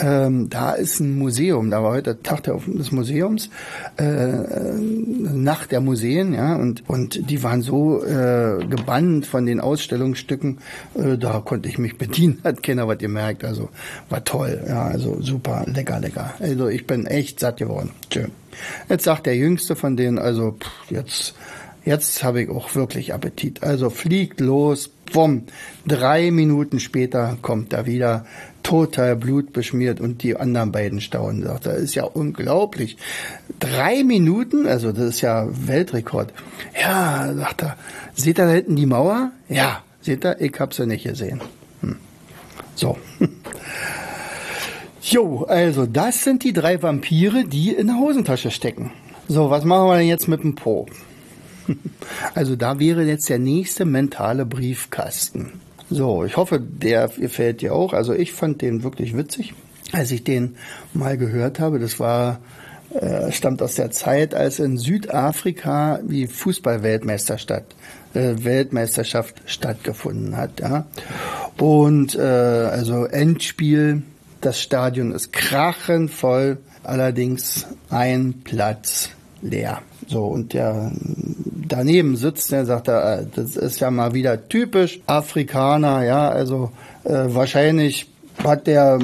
[0.00, 3.50] Ähm, da ist ein Museum, da war heute Tag des Museums,
[3.98, 9.60] äh, äh, Nacht der Museen, ja, und, und die waren so äh, gebannt von den
[9.60, 10.58] Ausstellungsstücken,
[10.94, 13.68] äh, da konnte ich mich bedienen, hat keiner was gemerkt, also
[14.08, 16.34] war toll, ja, also super, lecker, lecker.
[16.40, 17.90] Also ich bin echt satt geworden.
[18.12, 18.30] Schön.
[18.88, 21.34] Jetzt sagt der Jüngste von denen, also pff, jetzt,
[21.84, 23.62] jetzt habe ich auch wirklich Appetit.
[23.62, 25.44] Also fliegt los, bumm.
[25.86, 28.24] Drei Minuten später kommt er wieder,
[28.64, 31.44] total blutbeschmiert und die anderen beiden staunen.
[31.44, 32.96] Sagt, das ist ja unglaublich.
[33.60, 36.32] Drei Minuten, also das ist ja Weltrekord.
[36.80, 37.76] Ja, sagt er,
[38.14, 39.30] seht ihr da hinten die Mauer?
[39.48, 41.40] Ja, seht ihr, ich habe sie nicht gesehen.
[41.82, 41.96] Hm.
[42.74, 42.98] So.
[45.06, 48.90] Jo, also das sind die drei Vampire, die in der Hosentasche stecken.
[49.28, 50.86] So, was machen wir denn jetzt mit dem Po?
[52.34, 55.60] Also da wäre jetzt der nächste mentale Briefkasten.
[55.90, 57.92] So, ich hoffe, der gefällt dir auch.
[57.92, 59.54] Also ich fand den wirklich witzig,
[59.92, 60.56] als ich den
[60.92, 61.78] mal gehört habe.
[61.78, 62.40] Das war
[62.94, 67.74] äh, stammt aus der Zeit, als in Südafrika die Fußballweltmeisterschaft
[68.14, 70.60] äh, Weltmeisterschaft stattgefunden hat.
[70.60, 70.86] Ja.
[71.58, 74.02] Und äh, also Endspiel,
[74.40, 79.10] das Stadion ist krachenvoll, allerdings ein Platz
[79.42, 79.82] leer.
[80.06, 80.92] So, und der
[81.74, 86.70] daneben sitzt, der sagt, äh, das ist ja mal wieder typisch Afrikaner, ja, also
[87.04, 88.10] äh, wahrscheinlich
[88.42, 88.98] hat der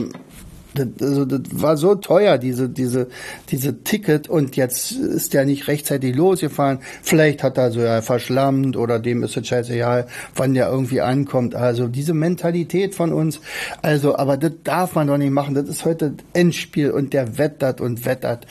[0.74, 3.08] das, also das war so teuer, diese, diese,
[3.50, 6.78] diese Ticket, und jetzt ist der nicht rechtzeitig losgefahren.
[7.02, 10.06] Vielleicht hat er so ja verschlammt oder dem ist es scheißegal,
[10.36, 11.54] wann der irgendwie ankommt.
[11.54, 13.40] Also diese Mentalität von uns,
[13.82, 15.54] also, aber das darf man doch nicht machen.
[15.54, 18.46] Das ist heute Endspiel und der wettert und wettert.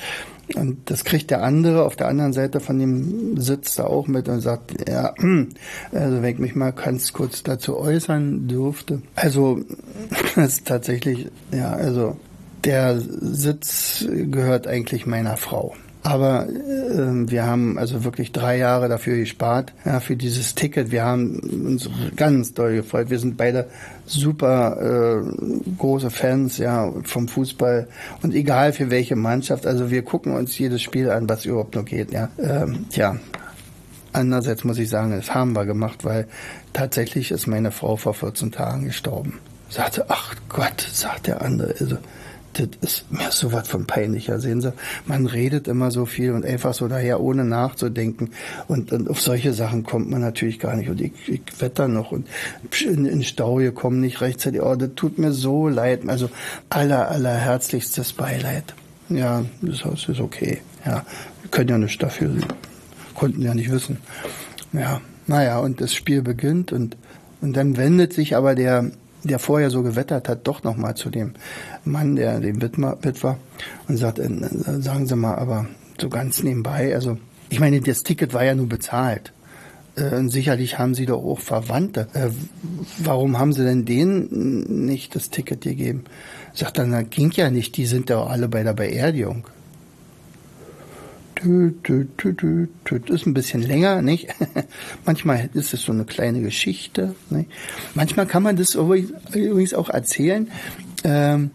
[0.56, 4.28] Und das kriegt der andere auf der anderen Seite von dem Sitz da auch mit
[4.28, 5.14] und sagt, ja,
[5.92, 9.02] also wenn ich mich mal ganz kurz dazu äußern dürfte.
[9.16, 9.62] Also,
[10.36, 12.18] das ist tatsächlich, ja, also
[12.64, 15.76] der Sitz gehört eigentlich meiner Frau.
[16.02, 20.92] Aber äh, wir haben also wirklich drei Jahre dafür gespart, ja, für dieses Ticket.
[20.92, 23.10] Wir haben uns ganz doll gefreut.
[23.10, 23.68] Wir sind beide
[24.10, 27.88] super äh, große Fans ja, vom Fußball
[28.22, 29.68] und egal für welche Mannschaft.
[29.68, 32.12] Also wir gucken uns jedes Spiel an, was überhaupt noch geht.
[32.12, 33.18] Ja, ähm, tja.
[34.12, 36.28] Andererseits muss ich sagen, das haben wir gemacht, weil
[36.74, 39.40] tatsächlich ist meine Frau vor 14 Tagen gestorben.
[39.70, 41.76] Sagte, ach Gott, sagt der andere.
[41.80, 41.98] Also,
[42.54, 44.40] das ist mir so was von peinlicher.
[44.40, 44.74] Sehen Sie,
[45.06, 48.32] man redet immer so viel und einfach so daher, ohne nachzudenken.
[48.68, 50.90] Und, und auf solche Sachen kommt man natürlich gar nicht.
[50.90, 52.28] Und ich, ich wetter noch und
[52.82, 54.62] in, in Stau gekommen, nicht rechtzeitig.
[54.62, 56.02] Oh, das tut mir so leid.
[56.08, 56.30] Also
[56.70, 58.74] aller, aller herzlichstes Beileid.
[59.10, 60.62] Ja, das Haus ist okay.
[60.86, 61.06] Ja,
[61.42, 62.32] wir können ja nicht dafür.
[63.16, 63.98] Konnten ja nicht wissen.
[64.72, 66.96] Ja, naja, und das Spiel beginnt und,
[67.42, 68.92] und dann wendet sich aber der,
[69.24, 71.34] der vorher so gewettert hat, doch nochmal zu dem
[71.86, 73.38] Mann, der dem Witwer, Witwer
[73.88, 74.30] und sagt, äh,
[74.80, 75.68] sagen Sie mal, aber
[76.00, 77.18] so ganz nebenbei, also
[77.50, 79.34] ich meine, das Ticket war ja nur bezahlt.
[79.96, 82.08] Äh, sicherlich haben Sie doch auch Verwandte.
[82.14, 82.30] Äh,
[83.00, 86.04] warum haben Sie denn denen nicht das Ticket gegeben?
[86.54, 89.46] Sagt dann, das ging ja nicht, die sind doch alle bei der Beerdigung.
[91.46, 94.28] Ist ein bisschen länger, nicht?
[95.06, 97.16] Manchmal ist es so eine kleine Geschichte.
[97.30, 97.50] Nicht?
[97.96, 100.50] Manchmal kann man das übrigens auch erzählen,
[101.04, 101.52] ähm,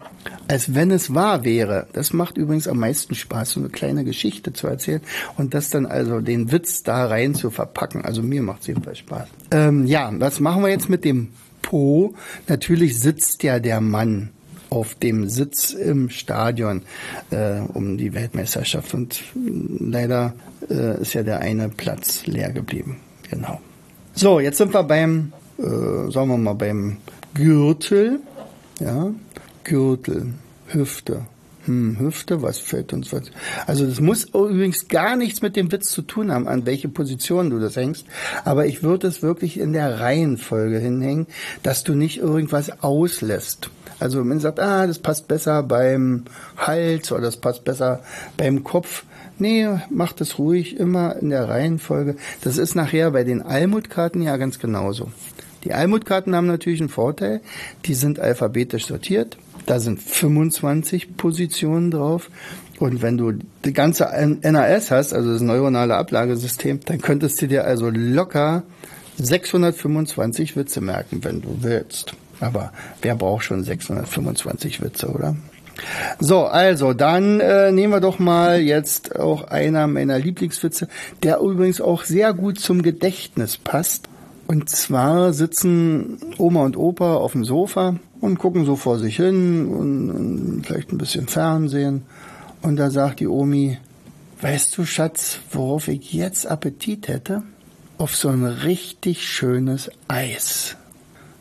[0.47, 1.87] als wenn es wahr wäre.
[1.93, 5.01] Das macht übrigens am meisten Spaß, so eine kleine Geschichte zu erzählen
[5.37, 8.03] und das dann also den Witz da rein zu verpacken.
[8.03, 9.27] Also mir macht es jedenfalls Spaß.
[9.51, 11.29] Ähm, ja, was machen wir jetzt mit dem
[11.61, 12.15] Po?
[12.47, 14.29] Natürlich sitzt ja der Mann
[14.69, 16.81] auf dem Sitz im Stadion
[17.31, 18.93] äh, um die Weltmeisterschaft.
[18.93, 20.33] Und leider
[20.69, 22.97] äh, ist ja der eine Platz leer geblieben.
[23.29, 23.59] Genau.
[24.13, 26.97] So, jetzt sind wir beim, äh, sagen wir mal, beim
[27.33, 28.19] Gürtel.
[28.79, 29.11] Ja,
[29.63, 30.33] Gürtel,
[30.67, 31.25] Hüfte.
[31.65, 33.23] Hm, Hüfte, was fällt uns was?
[33.65, 37.49] Also das muss übrigens gar nichts mit dem Witz zu tun haben, an welche Position
[37.49, 38.05] du das hängst.
[38.43, 41.27] Aber ich würde es wirklich in der Reihenfolge hinhängen,
[41.63, 43.69] dass du nicht irgendwas auslässt.
[43.99, 46.25] Also man sagt, ah, das passt besser beim
[46.57, 48.01] Hals oder das passt besser
[48.37, 49.03] beim Kopf.
[49.37, 52.15] Nee, macht es ruhig immer in der Reihenfolge.
[52.41, 55.11] Das ist nachher bei den Almutkarten ja ganz genauso.
[55.63, 57.41] Die Almutkarten haben natürlich einen Vorteil.
[57.85, 59.37] Die sind alphabetisch sortiert.
[59.65, 62.29] Da sind 25 Positionen drauf.
[62.79, 64.05] Und wenn du die ganze
[64.41, 68.63] NAS hast, also das neuronale Ablagesystem, dann könntest du dir also locker
[69.17, 72.13] 625 Witze merken, wenn du willst.
[72.41, 75.35] Aber wer braucht schon 625 Witze, oder?
[76.19, 80.87] So, also dann äh, nehmen wir doch mal jetzt auch einer meiner Lieblingswitze,
[81.23, 84.09] der übrigens auch sehr gut zum Gedächtnis passt.
[84.47, 89.67] Und zwar sitzen Oma und Opa auf dem Sofa und gucken so vor sich hin
[89.67, 92.03] und, und vielleicht ein bisschen Fernsehen.
[92.61, 93.77] Und da sagt die Omi,
[94.41, 97.43] weißt du, Schatz, worauf ich jetzt Appetit hätte?
[97.97, 100.75] Auf so ein richtig schönes Eis.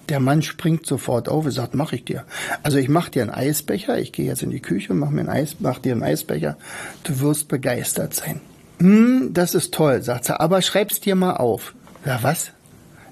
[0.09, 2.25] Der Mann springt sofort auf und sagt, mach ich dir.
[2.63, 5.21] Also ich mach dir einen Eisbecher, ich gehe jetzt in die Küche und mach mir
[5.21, 6.59] einen Eis, mach dir einen Eisbecher.
[7.05, 8.41] Du wirst begeistert sein.
[8.81, 11.75] Hm, das ist toll, sagt sie, aber schreib's dir mal auf.
[12.05, 12.53] Ja, was?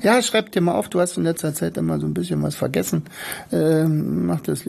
[0.03, 2.57] Ja, schreib dir mal auf, du hast in letzter Zeit immer so ein bisschen was
[2.57, 3.05] vergessen.
[3.53, 4.65] Ähm, mach das,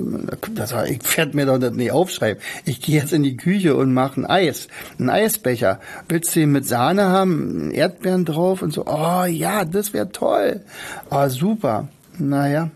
[0.53, 2.41] das ich fährt mir doch das nicht aufschreiben.
[2.65, 4.67] Ich gehe jetzt in die Küche und mache ein Eis,
[4.99, 5.79] ein Eisbecher.
[6.07, 8.85] Willst du ihn mit Sahne haben, Erdbeeren drauf und so?
[8.85, 10.61] Oh ja, das wäre toll.
[11.09, 11.87] Oh, super.
[12.19, 12.69] Naja,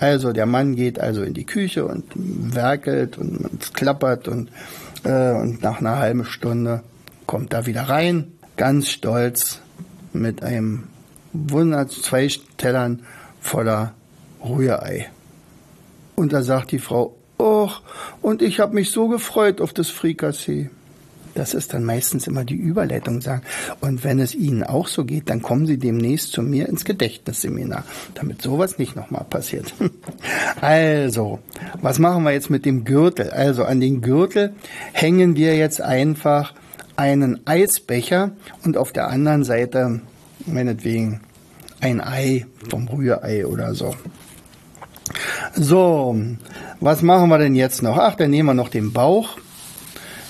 [0.00, 4.50] Also der Mann geht also in die Küche und werkelt und es klappert und,
[5.04, 6.82] äh, und nach einer halben Stunde
[7.26, 9.60] kommt er wieder rein, ganz stolz
[10.12, 10.84] mit einem
[11.32, 13.02] Wunder, zwei Tellern
[13.40, 13.94] voller
[14.44, 15.10] Rührei.
[16.16, 17.82] Und da sagt die Frau, Och,
[18.20, 20.68] und ich habe mich so gefreut auf das Frikassee.
[21.34, 23.42] Das ist dann meistens immer die Überleitung sagen.
[23.80, 27.84] Und wenn es Ihnen auch so geht, dann kommen Sie demnächst zu mir ins Gedächtnisseminar,
[28.14, 29.72] damit sowas nicht nochmal passiert.
[30.60, 31.38] Also,
[31.80, 33.30] was machen wir jetzt mit dem Gürtel?
[33.30, 34.52] Also an den Gürtel
[34.92, 36.52] hängen wir jetzt einfach
[36.96, 38.32] einen Eisbecher
[38.64, 40.02] und auf der anderen Seite
[40.46, 41.20] meinetwegen
[41.80, 43.94] ein Ei vom Rührei oder so.
[45.54, 46.16] So,
[46.80, 47.98] was machen wir denn jetzt noch?
[47.98, 49.38] Ach, dann nehmen wir noch den Bauch.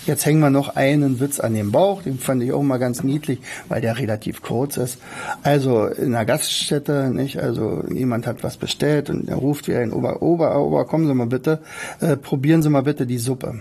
[0.07, 2.03] Jetzt hängen wir noch einen Witz an dem Bauch.
[2.03, 4.99] Den fand ich auch mal ganz niedlich, weil der relativ kurz ist.
[5.43, 7.39] Also in einer Gaststätte, nicht?
[7.39, 11.15] Also jemand hat was bestellt und er ruft wie ein Ober, Ober, Ober, kommen Sie
[11.15, 11.61] mal bitte,
[12.01, 13.61] äh, probieren Sie mal bitte die Suppe.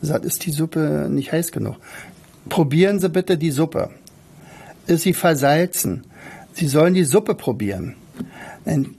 [0.00, 1.76] Sagt, ist die Suppe nicht heiß genug?
[2.48, 3.90] Probieren Sie bitte die Suppe.
[4.86, 6.04] Ist sie versalzen?
[6.52, 7.96] Sie sollen die Suppe probieren.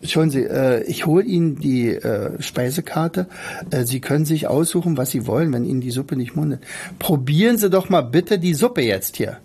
[0.04, 3.28] Schauen Sie, äh, ich hole Ihnen die äh, Speisekarte.
[3.70, 6.62] Äh, Sie können sich aussuchen, was Sie wollen, wenn Ihnen die Suppe nicht mundet.
[7.00, 9.38] Probieren Sie doch mal bitte die Suppe jetzt hier.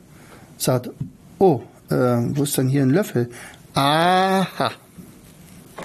[0.58, 0.90] Sagt,
[1.38, 3.28] oh, wo ist denn hier ein Löffel?
[3.74, 4.70] Aha.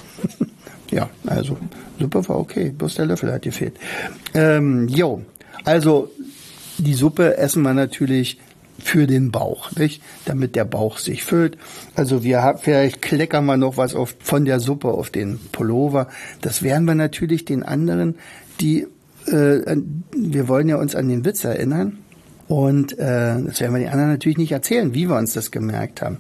[0.92, 1.58] ja, also
[2.00, 3.76] Suppe war okay, bloß der Löffel hat gefehlt.
[4.34, 5.24] Ähm, jo,
[5.66, 6.10] also
[6.78, 8.40] die Suppe essen wir natürlich
[8.80, 10.02] für den Bauch, nicht?
[10.26, 11.58] Damit der Bauch sich füllt.
[11.96, 16.08] Also wir haben, vielleicht kleckern wir noch was auf, von der Suppe auf den Pullover.
[16.42, 18.16] Das werden wir natürlich den anderen,
[18.62, 18.88] die,
[19.28, 19.78] äh,
[20.16, 21.98] wir wollen ja uns an den Witz erinnern.
[22.48, 26.02] Und äh, das werden wir den anderen natürlich nicht erzählen, wie wir uns das gemerkt
[26.02, 26.18] haben.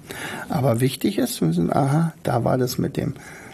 [0.49, 3.13] Aber wichtig ist, wir sind, aha, da war das mit dem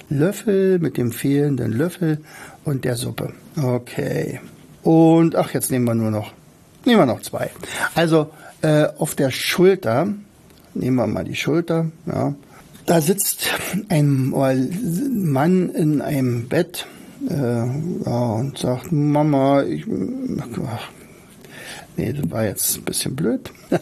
[0.09, 2.19] Löffel, mit dem fehlenden Löffel
[2.65, 3.33] und der Suppe.
[3.61, 4.39] Okay.
[4.81, 6.33] Und ach, jetzt nehmen wir nur noch,
[6.85, 7.51] nehmen wir noch zwei.
[7.95, 8.31] Also
[8.63, 10.07] äh, auf der Schulter,
[10.73, 12.33] nehmen wir mal die Schulter, ja,
[12.85, 13.49] da sitzt
[13.89, 16.85] ein Mann in einem Bett
[17.29, 19.85] äh, ja, und sagt, Mama, ich,
[20.65, 20.89] ach,
[21.97, 23.51] nee, das war jetzt ein bisschen blöd.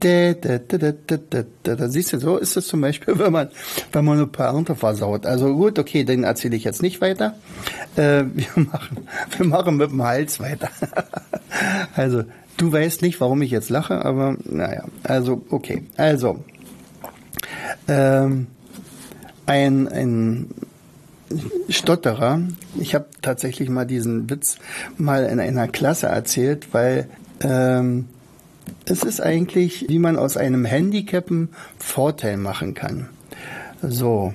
[0.00, 3.48] da, siehst du, so ist es zum Beispiel, wenn man,
[3.92, 5.26] wenn man eine Pointe versaut.
[5.26, 7.34] Also gut, okay, den erzähle ich jetzt nicht weiter.
[7.96, 10.70] Äh, wir machen, wir machen mit dem Hals weiter.
[11.94, 12.24] also
[12.58, 15.84] Du weißt nicht, warum ich jetzt lache, aber naja, also okay.
[15.96, 16.42] Also,
[17.86, 18.48] ähm,
[19.46, 20.48] ein, ein
[21.68, 22.40] Stotterer,
[22.78, 24.56] ich habe tatsächlich mal diesen Witz
[24.96, 27.08] mal in einer Klasse erzählt, weil
[27.40, 28.08] ähm,
[28.84, 33.08] es ist eigentlich, wie man aus einem Handicap einen Vorteil machen kann.
[33.82, 34.34] So,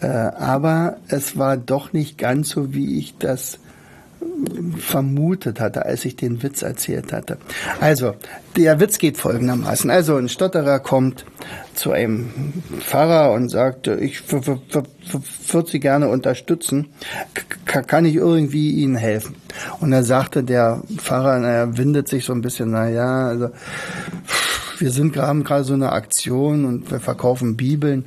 [0.00, 3.58] äh, aber es war doch nicht ganz so, wie ich das
[4.78, 7.38] vermutet hatte, als ich den Witz erzählt hatte.
[7.80, 8.14] Also,
[8.56, 9.90] der Witz geht folgendermaßen.
[9.90, 11.24] Also, ein Stotterer kommt
[11.74, 16.88] zu einem Pfarrer und sagt, ich würde Sie gerne unterstützen.
[17.64, 19.36] K kann ich irgendwie Ihnen helfen?
[19.80, 23.50] Und da sagte der Pfarrer, naja, windet sich so ein bisschen, naja, also,
[24.78, 28.06] wir sind gerade so eine Aktion und wir verkaufen Bibeln.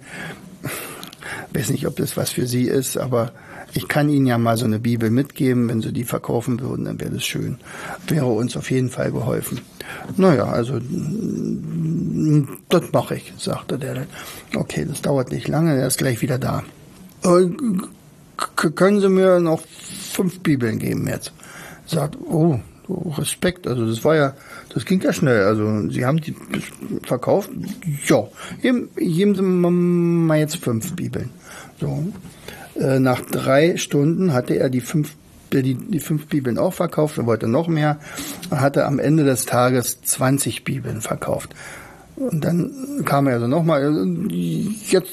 [1.54, 3.32] Ich weiß nicht, ob das was für Sie ist, aber
[3.78, 7.00] ich kann Ihnen ja mal so eine Bibel mitgeben, wenn Sie die verkaufen würden, dann
[7.00, 7.60] wäre das schön.
[8.08, 9.62] Wäre uns auf jeden Fall geholfen.
[10.18, 10.80] Naja, also
[12.70, 14.08] das mache ich, sagte der.
[14.56, 16.64] Okay, das dauert nicht lange, er ist gleich wieder da.
[17.24, 17.50] Äh,
[18.72, 21.32] können Sie mir noch fünf Bibeln geben jetzt?
[21.86, 22.60] Sagt, oh,
[22.90, 24.34] Respekt, also das war ja,
[24.74, 25.44] das ging ja schnell.
[25.44, 26.34] Also Sie haben die
[27.04, 27.52] verkauft,
[28.08, 28.24] ja,
[28.60, 31.30] geben, geben Sie mal jetzt fünf Bibeln.
[31.80, 32.12] So,
[32.80, 35.16] äh, nach drei Stunden hatte er die fünf,
[35.52, 37.18] die, die fünf Bibeln auch verkauft.
[37.18, 37.98] Er wollte noch mehr.
[38.52, 41.54] Hatte am Ende des Tages 20 Bibeln verkauft.
[42.16, 45.12] Und dann kam er also nochmal, äh, jetzt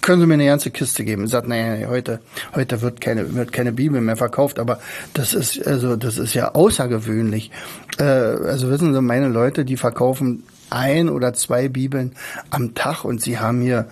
[0.00, 1.22] können Sie mir eine ganze Kiste geben.
[1.22, 2.20] Er sagt, naja, heute,
[2.54, 4.80] heute wird keine, wird keine Bibel mehr verkauft, aber
[5.14, 7.50] das ist, also, das ist ja außergewöhnlich.
[7.98, 12.14] Äh, also wissen Sie, meine Leute, die verkaufen ein oder zwei Bibeln
[12.50, 13.88] am Tag und sie haben hier,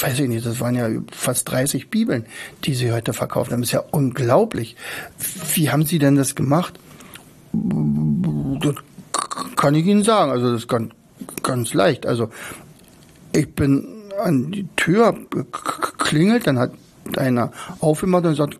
[0.00, 2.26] weiß ich nicht, das waren ja fast 30 Bibeln,
[2.64, 3.60] die sie heute verkauft haben.
[3.60, 4.76] Das ist ja unglaublich.
[5.54, 6.78] Wie haben sie denn das gemacht?
[7.52, 8.74] Das
[9.56, 10.30] kann ich Ihnen sagen.
[10.30, 10.68] Also das ist
[11.42, 12.06] ganz, leicht.
[12.06, 12.30] Also
[13.32, 13.86] ich bin
[14.22, 15.16] an die Tür
[15.98, 16.72] klingelt, dann hat
[17.16, 18.58] einer aufgemacht und sagt,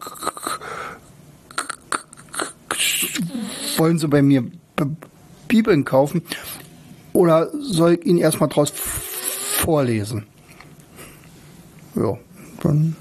[3.76, 4.44] wollen Sie bei mir
[5.48, 6.22] Bibeln kaufen?
[7.18, 10.24] Oder soll ich ihn erstmal draus vorlesen?
[11.96, 12.16] Ja,
[12.62, 12.94] dann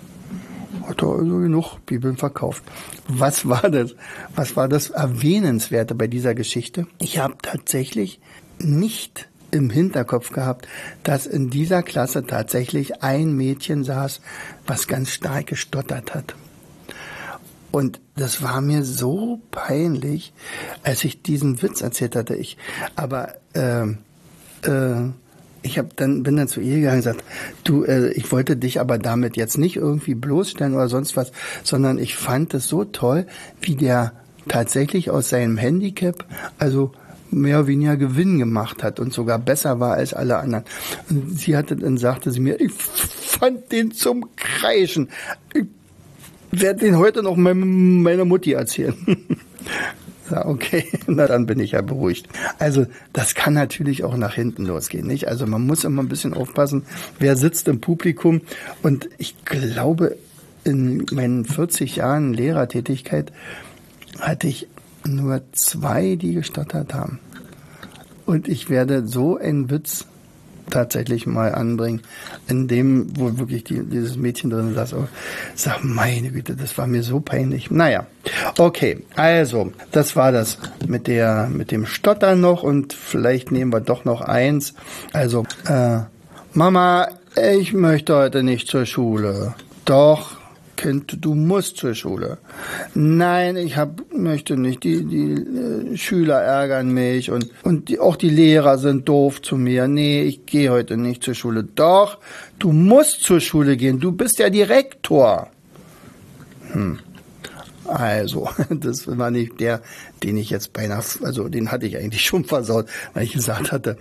[0.88, 2.63] hat er also genug Bibeln verkauft.
[3.08, 3.93] Was war das?
[4.34, 6.88] Was war das Erwähnenswerte bei dieser Geschichte?
[6.97, 8.19] Ich habe tatsächlich
[8.58, 10.67] nicht im Hinterkopf gehabt,
[11.03, 14.21] dass in dieser Klasse tatsächlich ein Mädchen saß,
[14.65, 16.34] was ganz stark gestottert hat.
[17.69, 20.34] Und das war mir so peinlich,
[20.82, 22.34] als ich diesen Witz erzählt hatte.
[22.34, 22.58] Ich,
[22.95, 23.86] aber äh,
[24.67, 25.10] äh,
[25.63, 27.23] ich hab dann bin dann zu ihr gegangen und gesagt,
[27.63, 31.32] du, äh, ich wollte dich aber damit jetzt nicht irgendwie bloßstellen oder sonst was,
[31.63, 33.25] sondern ich fand es so toll,
[33.62, 34.13] wie der
[34.47, 36.25] tatsächlich aus seinem Handicap,
[36.58, 36.91] also
[37.30, 40.63] mehr oder weniger Gewinn gemacht hat und sogar besser war als alle anderen.
[41.10, 45.10] Und sie hatte, dann sagte sie mir, ich fand den zum Kreischen.
[45.53, 45.65] Ich
[46.51, 48.95] werde den heute noch meiner Mutti erzählen.
[50.31, 52.27] Ja, okay, na dann bin ich ja beruhigt.
[52.59, 55.27] Also das kann natürlich auch nach hinten losgehen, nicht?
[55.27, 56.83] Also man muss immer ein bisschen aufpassen,
[57.19, 58.41] wer sitzt im Publikum.
[58.83, 60.17] Und ich glaube,
[60.63, 63.31] in meinen 40 Jahren Lehrertätigkeit
[64.19, 64.67] hatte ich
[65.05, 67.19] nur zwei, die gestottert haben.
[68.25, 70.05] Und ich werde so einen Witz
[70.69, 72.01] tatsächlich mal anbringen,
[72.47, 74.93] in dem, wo wirklich die, dieses Mädchen drin saß.
[74.93, 75.08] Oh,
[75.56, 77.71] sag, meine Güte, das war mir so peinlich.
[77.71, 78.08] Naja,
[78.58, 83.82] okay, also, das war das mit der, mit dem Stottern noch und vielleicht nehmen wir
[83.82, 84.73] doch noch eins.
[85.13, 85.99] Also, äh,
[86.53, 89.53] Mama, ich möchte heute nicht zur Schule.
[89.86, 90.37] Doch,
[90.77, 92.37] Kind, du musst zur Schule.
[92.93, 94.83] Nein, ich hab, möchte nicht.
[94.83, 99.57] Die, die äh, Schüler ärgern mich und, und die, auch die Lehrer sind doof zu
[99.57, 99.87] mir.
[99.87, 101.63] Nee, ich gehe heute nicht zur Schule.
[101.63, 102.19] Doch,
[102.59, 103.99] du musst zur Schule gehen.
[103.99, 105.49] Du bist der Direktor.
[106.71, 106.99] Hm.
[107.87, 109.81] Also, das war nicht der,
[110.23, 113.97] den ich jetzt beinahe, also den hatte ich eigentlich schon versaut, weil ich gesagt hatte,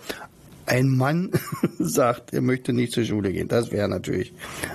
[0.67, 1.31] ein Mann
[1.79, 3.49] sagt, er möchte nicht zur Schule gehen.
[3.49, 4.33] Das wäre natürlich,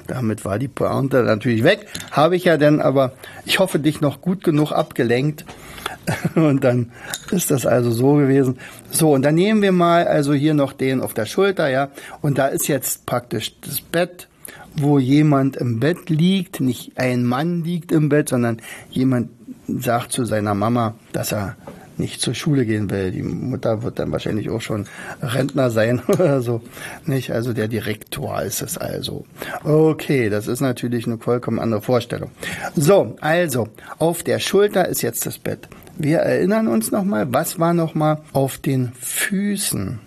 [0.08, 1.88] damit war die Pointe natürlich weg.
[2.12, 3.14] Habe ich ja dann, aber
[3.46, 5.46] ich hoffe, dich noch gut genug abgelenkt.
[6.36, 6.92] Und dann
[7.32, 8.58] ist das also so gewesen.
[8.90, 11.90] So, und dann nehmen wir mal also hier noch den auf der Schulter, ja.
[12.22, 14.28] Und da ist jetzt praktisch das Bett,
[14.76, 16.60] wo jemand im Bett liegt.
[16.60, 19.30] Nicht ein Mann liegt im Bett, sondern jemand
[19.68, 21.56] sagt zu seiner Mama, dass er
[21.98, 23.12] nicht zur Schule gehen will.
[23.12, 24.86] Die Mutter wird dann wahrscheinlich auch schon
[25.22, 26.62] Rentner sein oder so.
[27.06, 27.32] Nicht?
[27.32, 29.26] Also der Direktor ist es also.
[29.64, 32.32] Okay, das ist natürlich eine vollkommen andere Vorstellung.
[32.76, 33.68] So, also,
[34.00, 35.68] auf der Schulter ist jetzt das Bett.
[35.98, 40.00] Wir erinnern uns nochmal, was war nochmal auf den Füßen?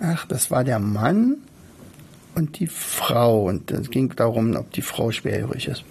[0.00, 1.36] Ach, das war der Mann
[2.34, 3.44] und die Frau.
[3.44, 5.84] Und es ging darum, ob die Frau schwerhörig ist.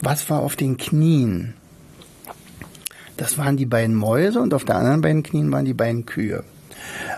[0.00, 1.54] Was war auf den Knien?
[3.16, 6.44] Das waren die beiden Mäuse und auf der anderen beiden Knien waren die beiden Kühe.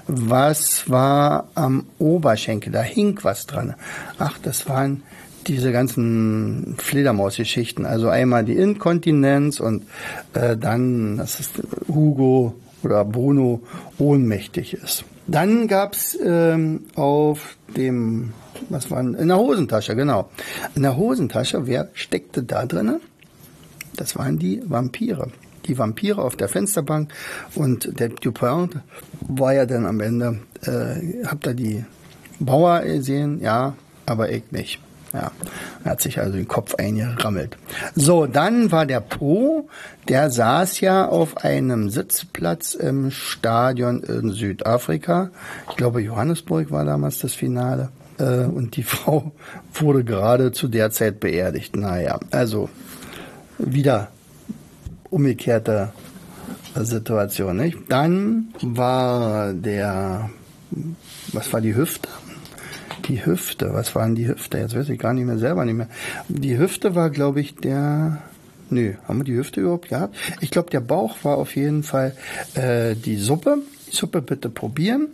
[0.07, 2.73] Was war am Oberschenkel?
[2.73, 3.75] Da hing was dran.
[4.19, 5.03] Ach, das waren
[5.47, 7.87] diese ganzen Fledermausgeschichten.
[7.87, 9.85] Also einmal die Inkontinenz und
[10.33, 11.51] äh, dann, dass es
[11.89, 13.63] Hugo oder Bruno
[13.99, 15.05] ohnmächtig ist.
[15.27, 18.35] Dann gab's ähm, auf dem,
[18.69, 20.29] was war in der Hosentasche, genau.
[20.75, 23.01] In der Hosentasche, wer steckte da drinnen?
[23.97, 25.31] Das waren die Vampire
[25.67, 27.13] die Vampire auf der Fensterbank
[27.55, 28.71] und der Dupin
[29.21, 31.85] war ja dann am Ende, äh, habt ihr die
[32.39, 33.41] Bauer gesehen?
[33.41, 33.75] Ja,
[34.07, 34.81] aber ich nicht.
[35.15, 35.31] Ja,
[35.85, 37.57] er hat sich also den Kopf eingerammelt.
[37.95, 39.69] So, dann war der Po,
[40.09, 45.31] der saß ja auf einem Sitzplatz im Stadion in Südafrika.
[45.71, 47.91] Ich glaube, Johannesburg war damals das Finale.
[48.19, 49.31] Äh, und die Frau
[49.73, 51.77] wurde gerade zu der Zeit beerdigt.
[51.77, 52.69] Naja, also
[53.59, 54.09] wieder
[55.15, 55.93] umgekehrte
[56.75, 57.57] Situation.
[57.57, 57.79] Nicht?
[57.89, 60.31] Dann war der,
[61.33, 62.09] was war die Hüfte?
[63.07, 64.59] Die Hüfte, was waren die Hüfte?
[64.59, 65.89] Jetzt weiß ich gar nicht mehr selber nicht mehr.
[66.29, 68.23] Die Hüfte war, glaube ich, der,
[68.71, 70.17] nö, haben wir die Hüfte überhaupt gehabt?
[70.41, 72.17] Ich glaube, der Bauch war auf jeden Fall
[72.55, 73.59] äh, die Suppe.
[73.95, 75.09] Suppe bitte probieren.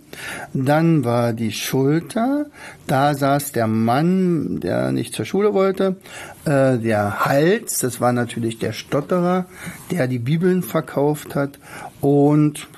[0.52, 2.46] Dann war die Schulter.
[2.86, 5.96] Da saß der Mann, der nicht zur Schule wollte.
[6.44, 9.46] Äh, der Hals, das war natürlich der Stotterer,
[9.90, 11.58] der die Bibeln verkauft hat.
[12.00, 12.68] Und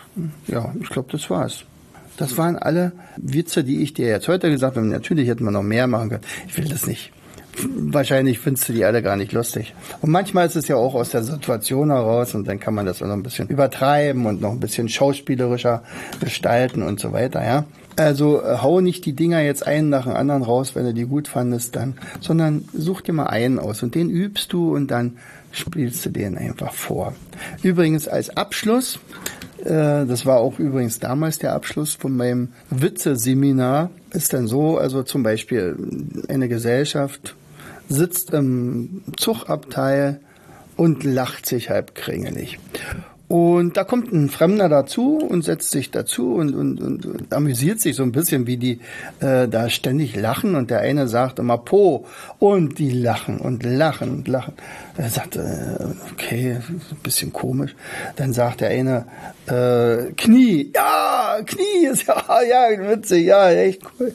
[0.46, 1.64] ja, ich glaube, das war's.
[2.16, 4.86] Das waren alle Witze, die ich dir jetzt heute gesagt habe.
[4.86, 6.24] Natürlich hätten wir noch mehr machen können.
[6.46, 7.12] Ich will das nicht
[7.58, 9.74] wahrscheinlich findest du die alle gar nicht lustig.
[10.00, 13.02] Und manchmal ist es ja auch aus der Situation heraus und dann kann man das
[13.02, 15.82] auch noch ein bisschen übertreiben und noch ein bisschen schauspielerischer
[16.20, 17.64] gestalten und so weiter, ja.
[17.96, 21.04] Also äh, hau nicht die Dinger jetzt einen nach dem anderen raus, wenn du die
[21.04, 25.18] gut fandest, dann, sondern such dir mal einen aus und den übst du und dann
[25.50, 27.12] spielst du den einfach vor.
[27.62, 28.98] Übrigens als Abschluss,
[29.62, 35.02] äh, das war auch übrigens damals der Abschluss von meinem Witze-Seminar, ist dann so, also
[35.02, 35.76] zum Beispiel
[36.28, 37.34] eine Gesellschaft
[37.92, 40.20] sitzt im Zugabteil
[40.76, 42.58] und lacht sich halb kringelig.
[43.32, 47.80] Und da kommt ein Fremder dazu und setzt sich dazu und, und, und, und amüsiert
[47.80, 48.80] sich so ein bisschen, wie die
[49.20, 50.54] äh, da ständig lachen.
[50.54, 52.04] Und der eine sagt immer Po
[52.38, 54.52] und die lachen und lachen und lachen.
[54.98, 55.40] Er sagt, äh,
[56.12, 57.74] okay, ein bisschen komisch.
[58.16, 59.06] Dann sagt der eine,
[59.46, 64.14] äh, Knie, ja, Knie ist ja, ja, witzig, ja, echt cool.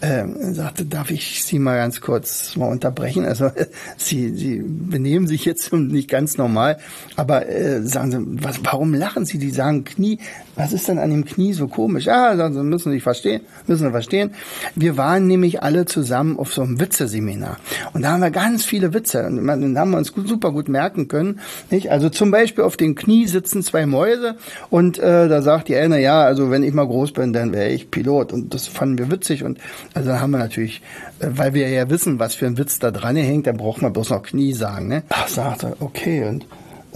[0.00, 3.26] Ähm, sagte, darf ich Sie mal ganz kurz mal unterbrechen?
[3.26, 3.50] Also
[3.98, 6.78] Sie, Sie benehmen sich jetzt nicht ganz normal,
[7.16, 9.38] aber äh, sagen Sie, was, warum lachen Sie?
[9.38, 10.18] Die sagen Knie.
[10.54, 12.06] Was ist denn an dem Knie so komisch?
[12.06, 14.30] Ja, also müssen Sie verstehen, müssen Sie verstehen.
[14.74, 17.58] Wir waren nämlich alle zusammen auf so einem Witzeseminar.
[17.92, 19.26] Und da haben wir ganz viele Witze.
[19.26, 21.40] Und dann haben wir uns gut, super gut merken können.
[21.70, 21.90] Nicht?
[21.90, 24.36] Also zum Beispiel auf dem Knie sitzen zwei Mäuse
[24.70, 27.68] und äh, da sagt die eine, ja, also wenn ich mal groß bin, dann wäre
[27.68, 28.32] ich Pilot.
[28.32, 29.44] Und das fanden wir witzig.
[29.44, 29.58] Und
[29.92, 30.82] also haben wir natürlich,
[31.18, 33.92] äh, weil wir ja wissen, was für ein Witz da dran hängt, dann braucht man
[33.92, 34.88] bloß noch Knie sagen.
[34.88, 35.02] Ne?
[35.10, 36.24] Ach, sagte, okay.
[36.24, 36.46] Und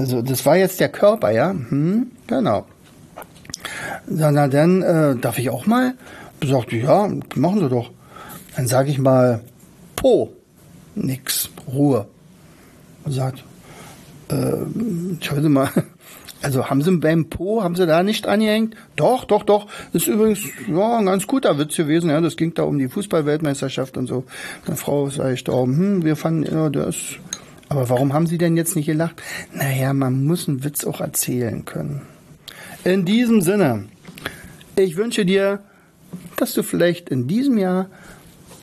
[0.01, 1.51] also das war jetzt der Körper, ja?
[1.51, 2.65] Hm, genau.
[4.07, 5.95] Na, dann äh, darf ich auch mal?
[6.43, 7.91] Sagte, ja, machen Sie doch.
[8.57, 9.43] Dann sage ich mal,
[9.97, 10.33] Po.
[10.95, 12.07] Nix, Ruhe.
[13.05, 13.45] Und sagt,
[14.31, 15.71] äh, mal,
[16.43, 18.77] also haben Sie beim Po, haben Sie da nicht angehängt?
[18.97, 19.67] Doch, doch, doch.
[19.93, 22.09] Das ist übrigens ja, ein ganz guter Witz gewesen.
[22.09, 24.25] Ja, das ging da um die Fußballweltmeisterschaft und so.
[24.65, 27.19] Meine Frau ich da, hm, wir fanden, ja, ist
[27.71, 29.23] aber warum haben Sie denn jetzt nicht gelacht?
[29.55, 32.03] Naja, man muss einen Witz auch erzählen können.
[32.83, 33.85] In diesem Sinne,
[34.75, 35.61] ich wünsche dir,
[36.37, 37.87] dass du vielleicht in diesem Jahr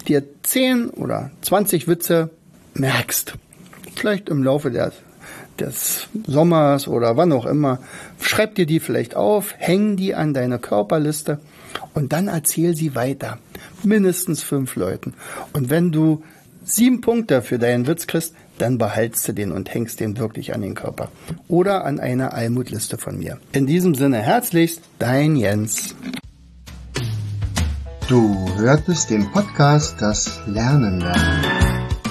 [0.10, 2.32] dir 10 oder 20 Witze
[2.74, 3.36] merkst.
[3.96, 4.94] Vielleicht im Laufe des,
[5.58, 7.80] des Sommers oder wann auch immer.
[8.20, 11.40] Schreib dir die vielleicht auf, häng die an deine Körperliste
[11.94, 13.38] und dann erzähl sie weiter.
[13.84, 15.14] Mindestens fünf Leuten.
[15.54, 16.24] Und wenn du
[16.68, 20.62] sieben Punkte für deinen Witz kriegst, dann behaltst du den und hängst den wirklich an
[20.62, 21.10] den Körper.
[21.48, 23.38] Oder an eine Almutliste von mir.
[23.52, 25.96] In diesem Sinne herzlichst, dein Jens.
[28.08, 31.44] Du hörtest den Podcast Das Lernen lernen.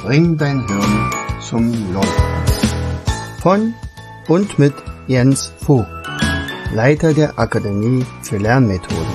[0.03, 2.25] Bring dein Hirn zum Laufen.
[3.41, 3.75] Von
[4.29, 4.75] und mit
[5.07, 5.89] Jens Vogt,
[6.75, 9.07] Leiter der Akademie für Lernmethoden.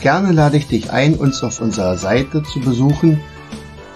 [0.00, 3.20] Gerne lade ich dich ein, uns auf unserer Seite zu besuchen.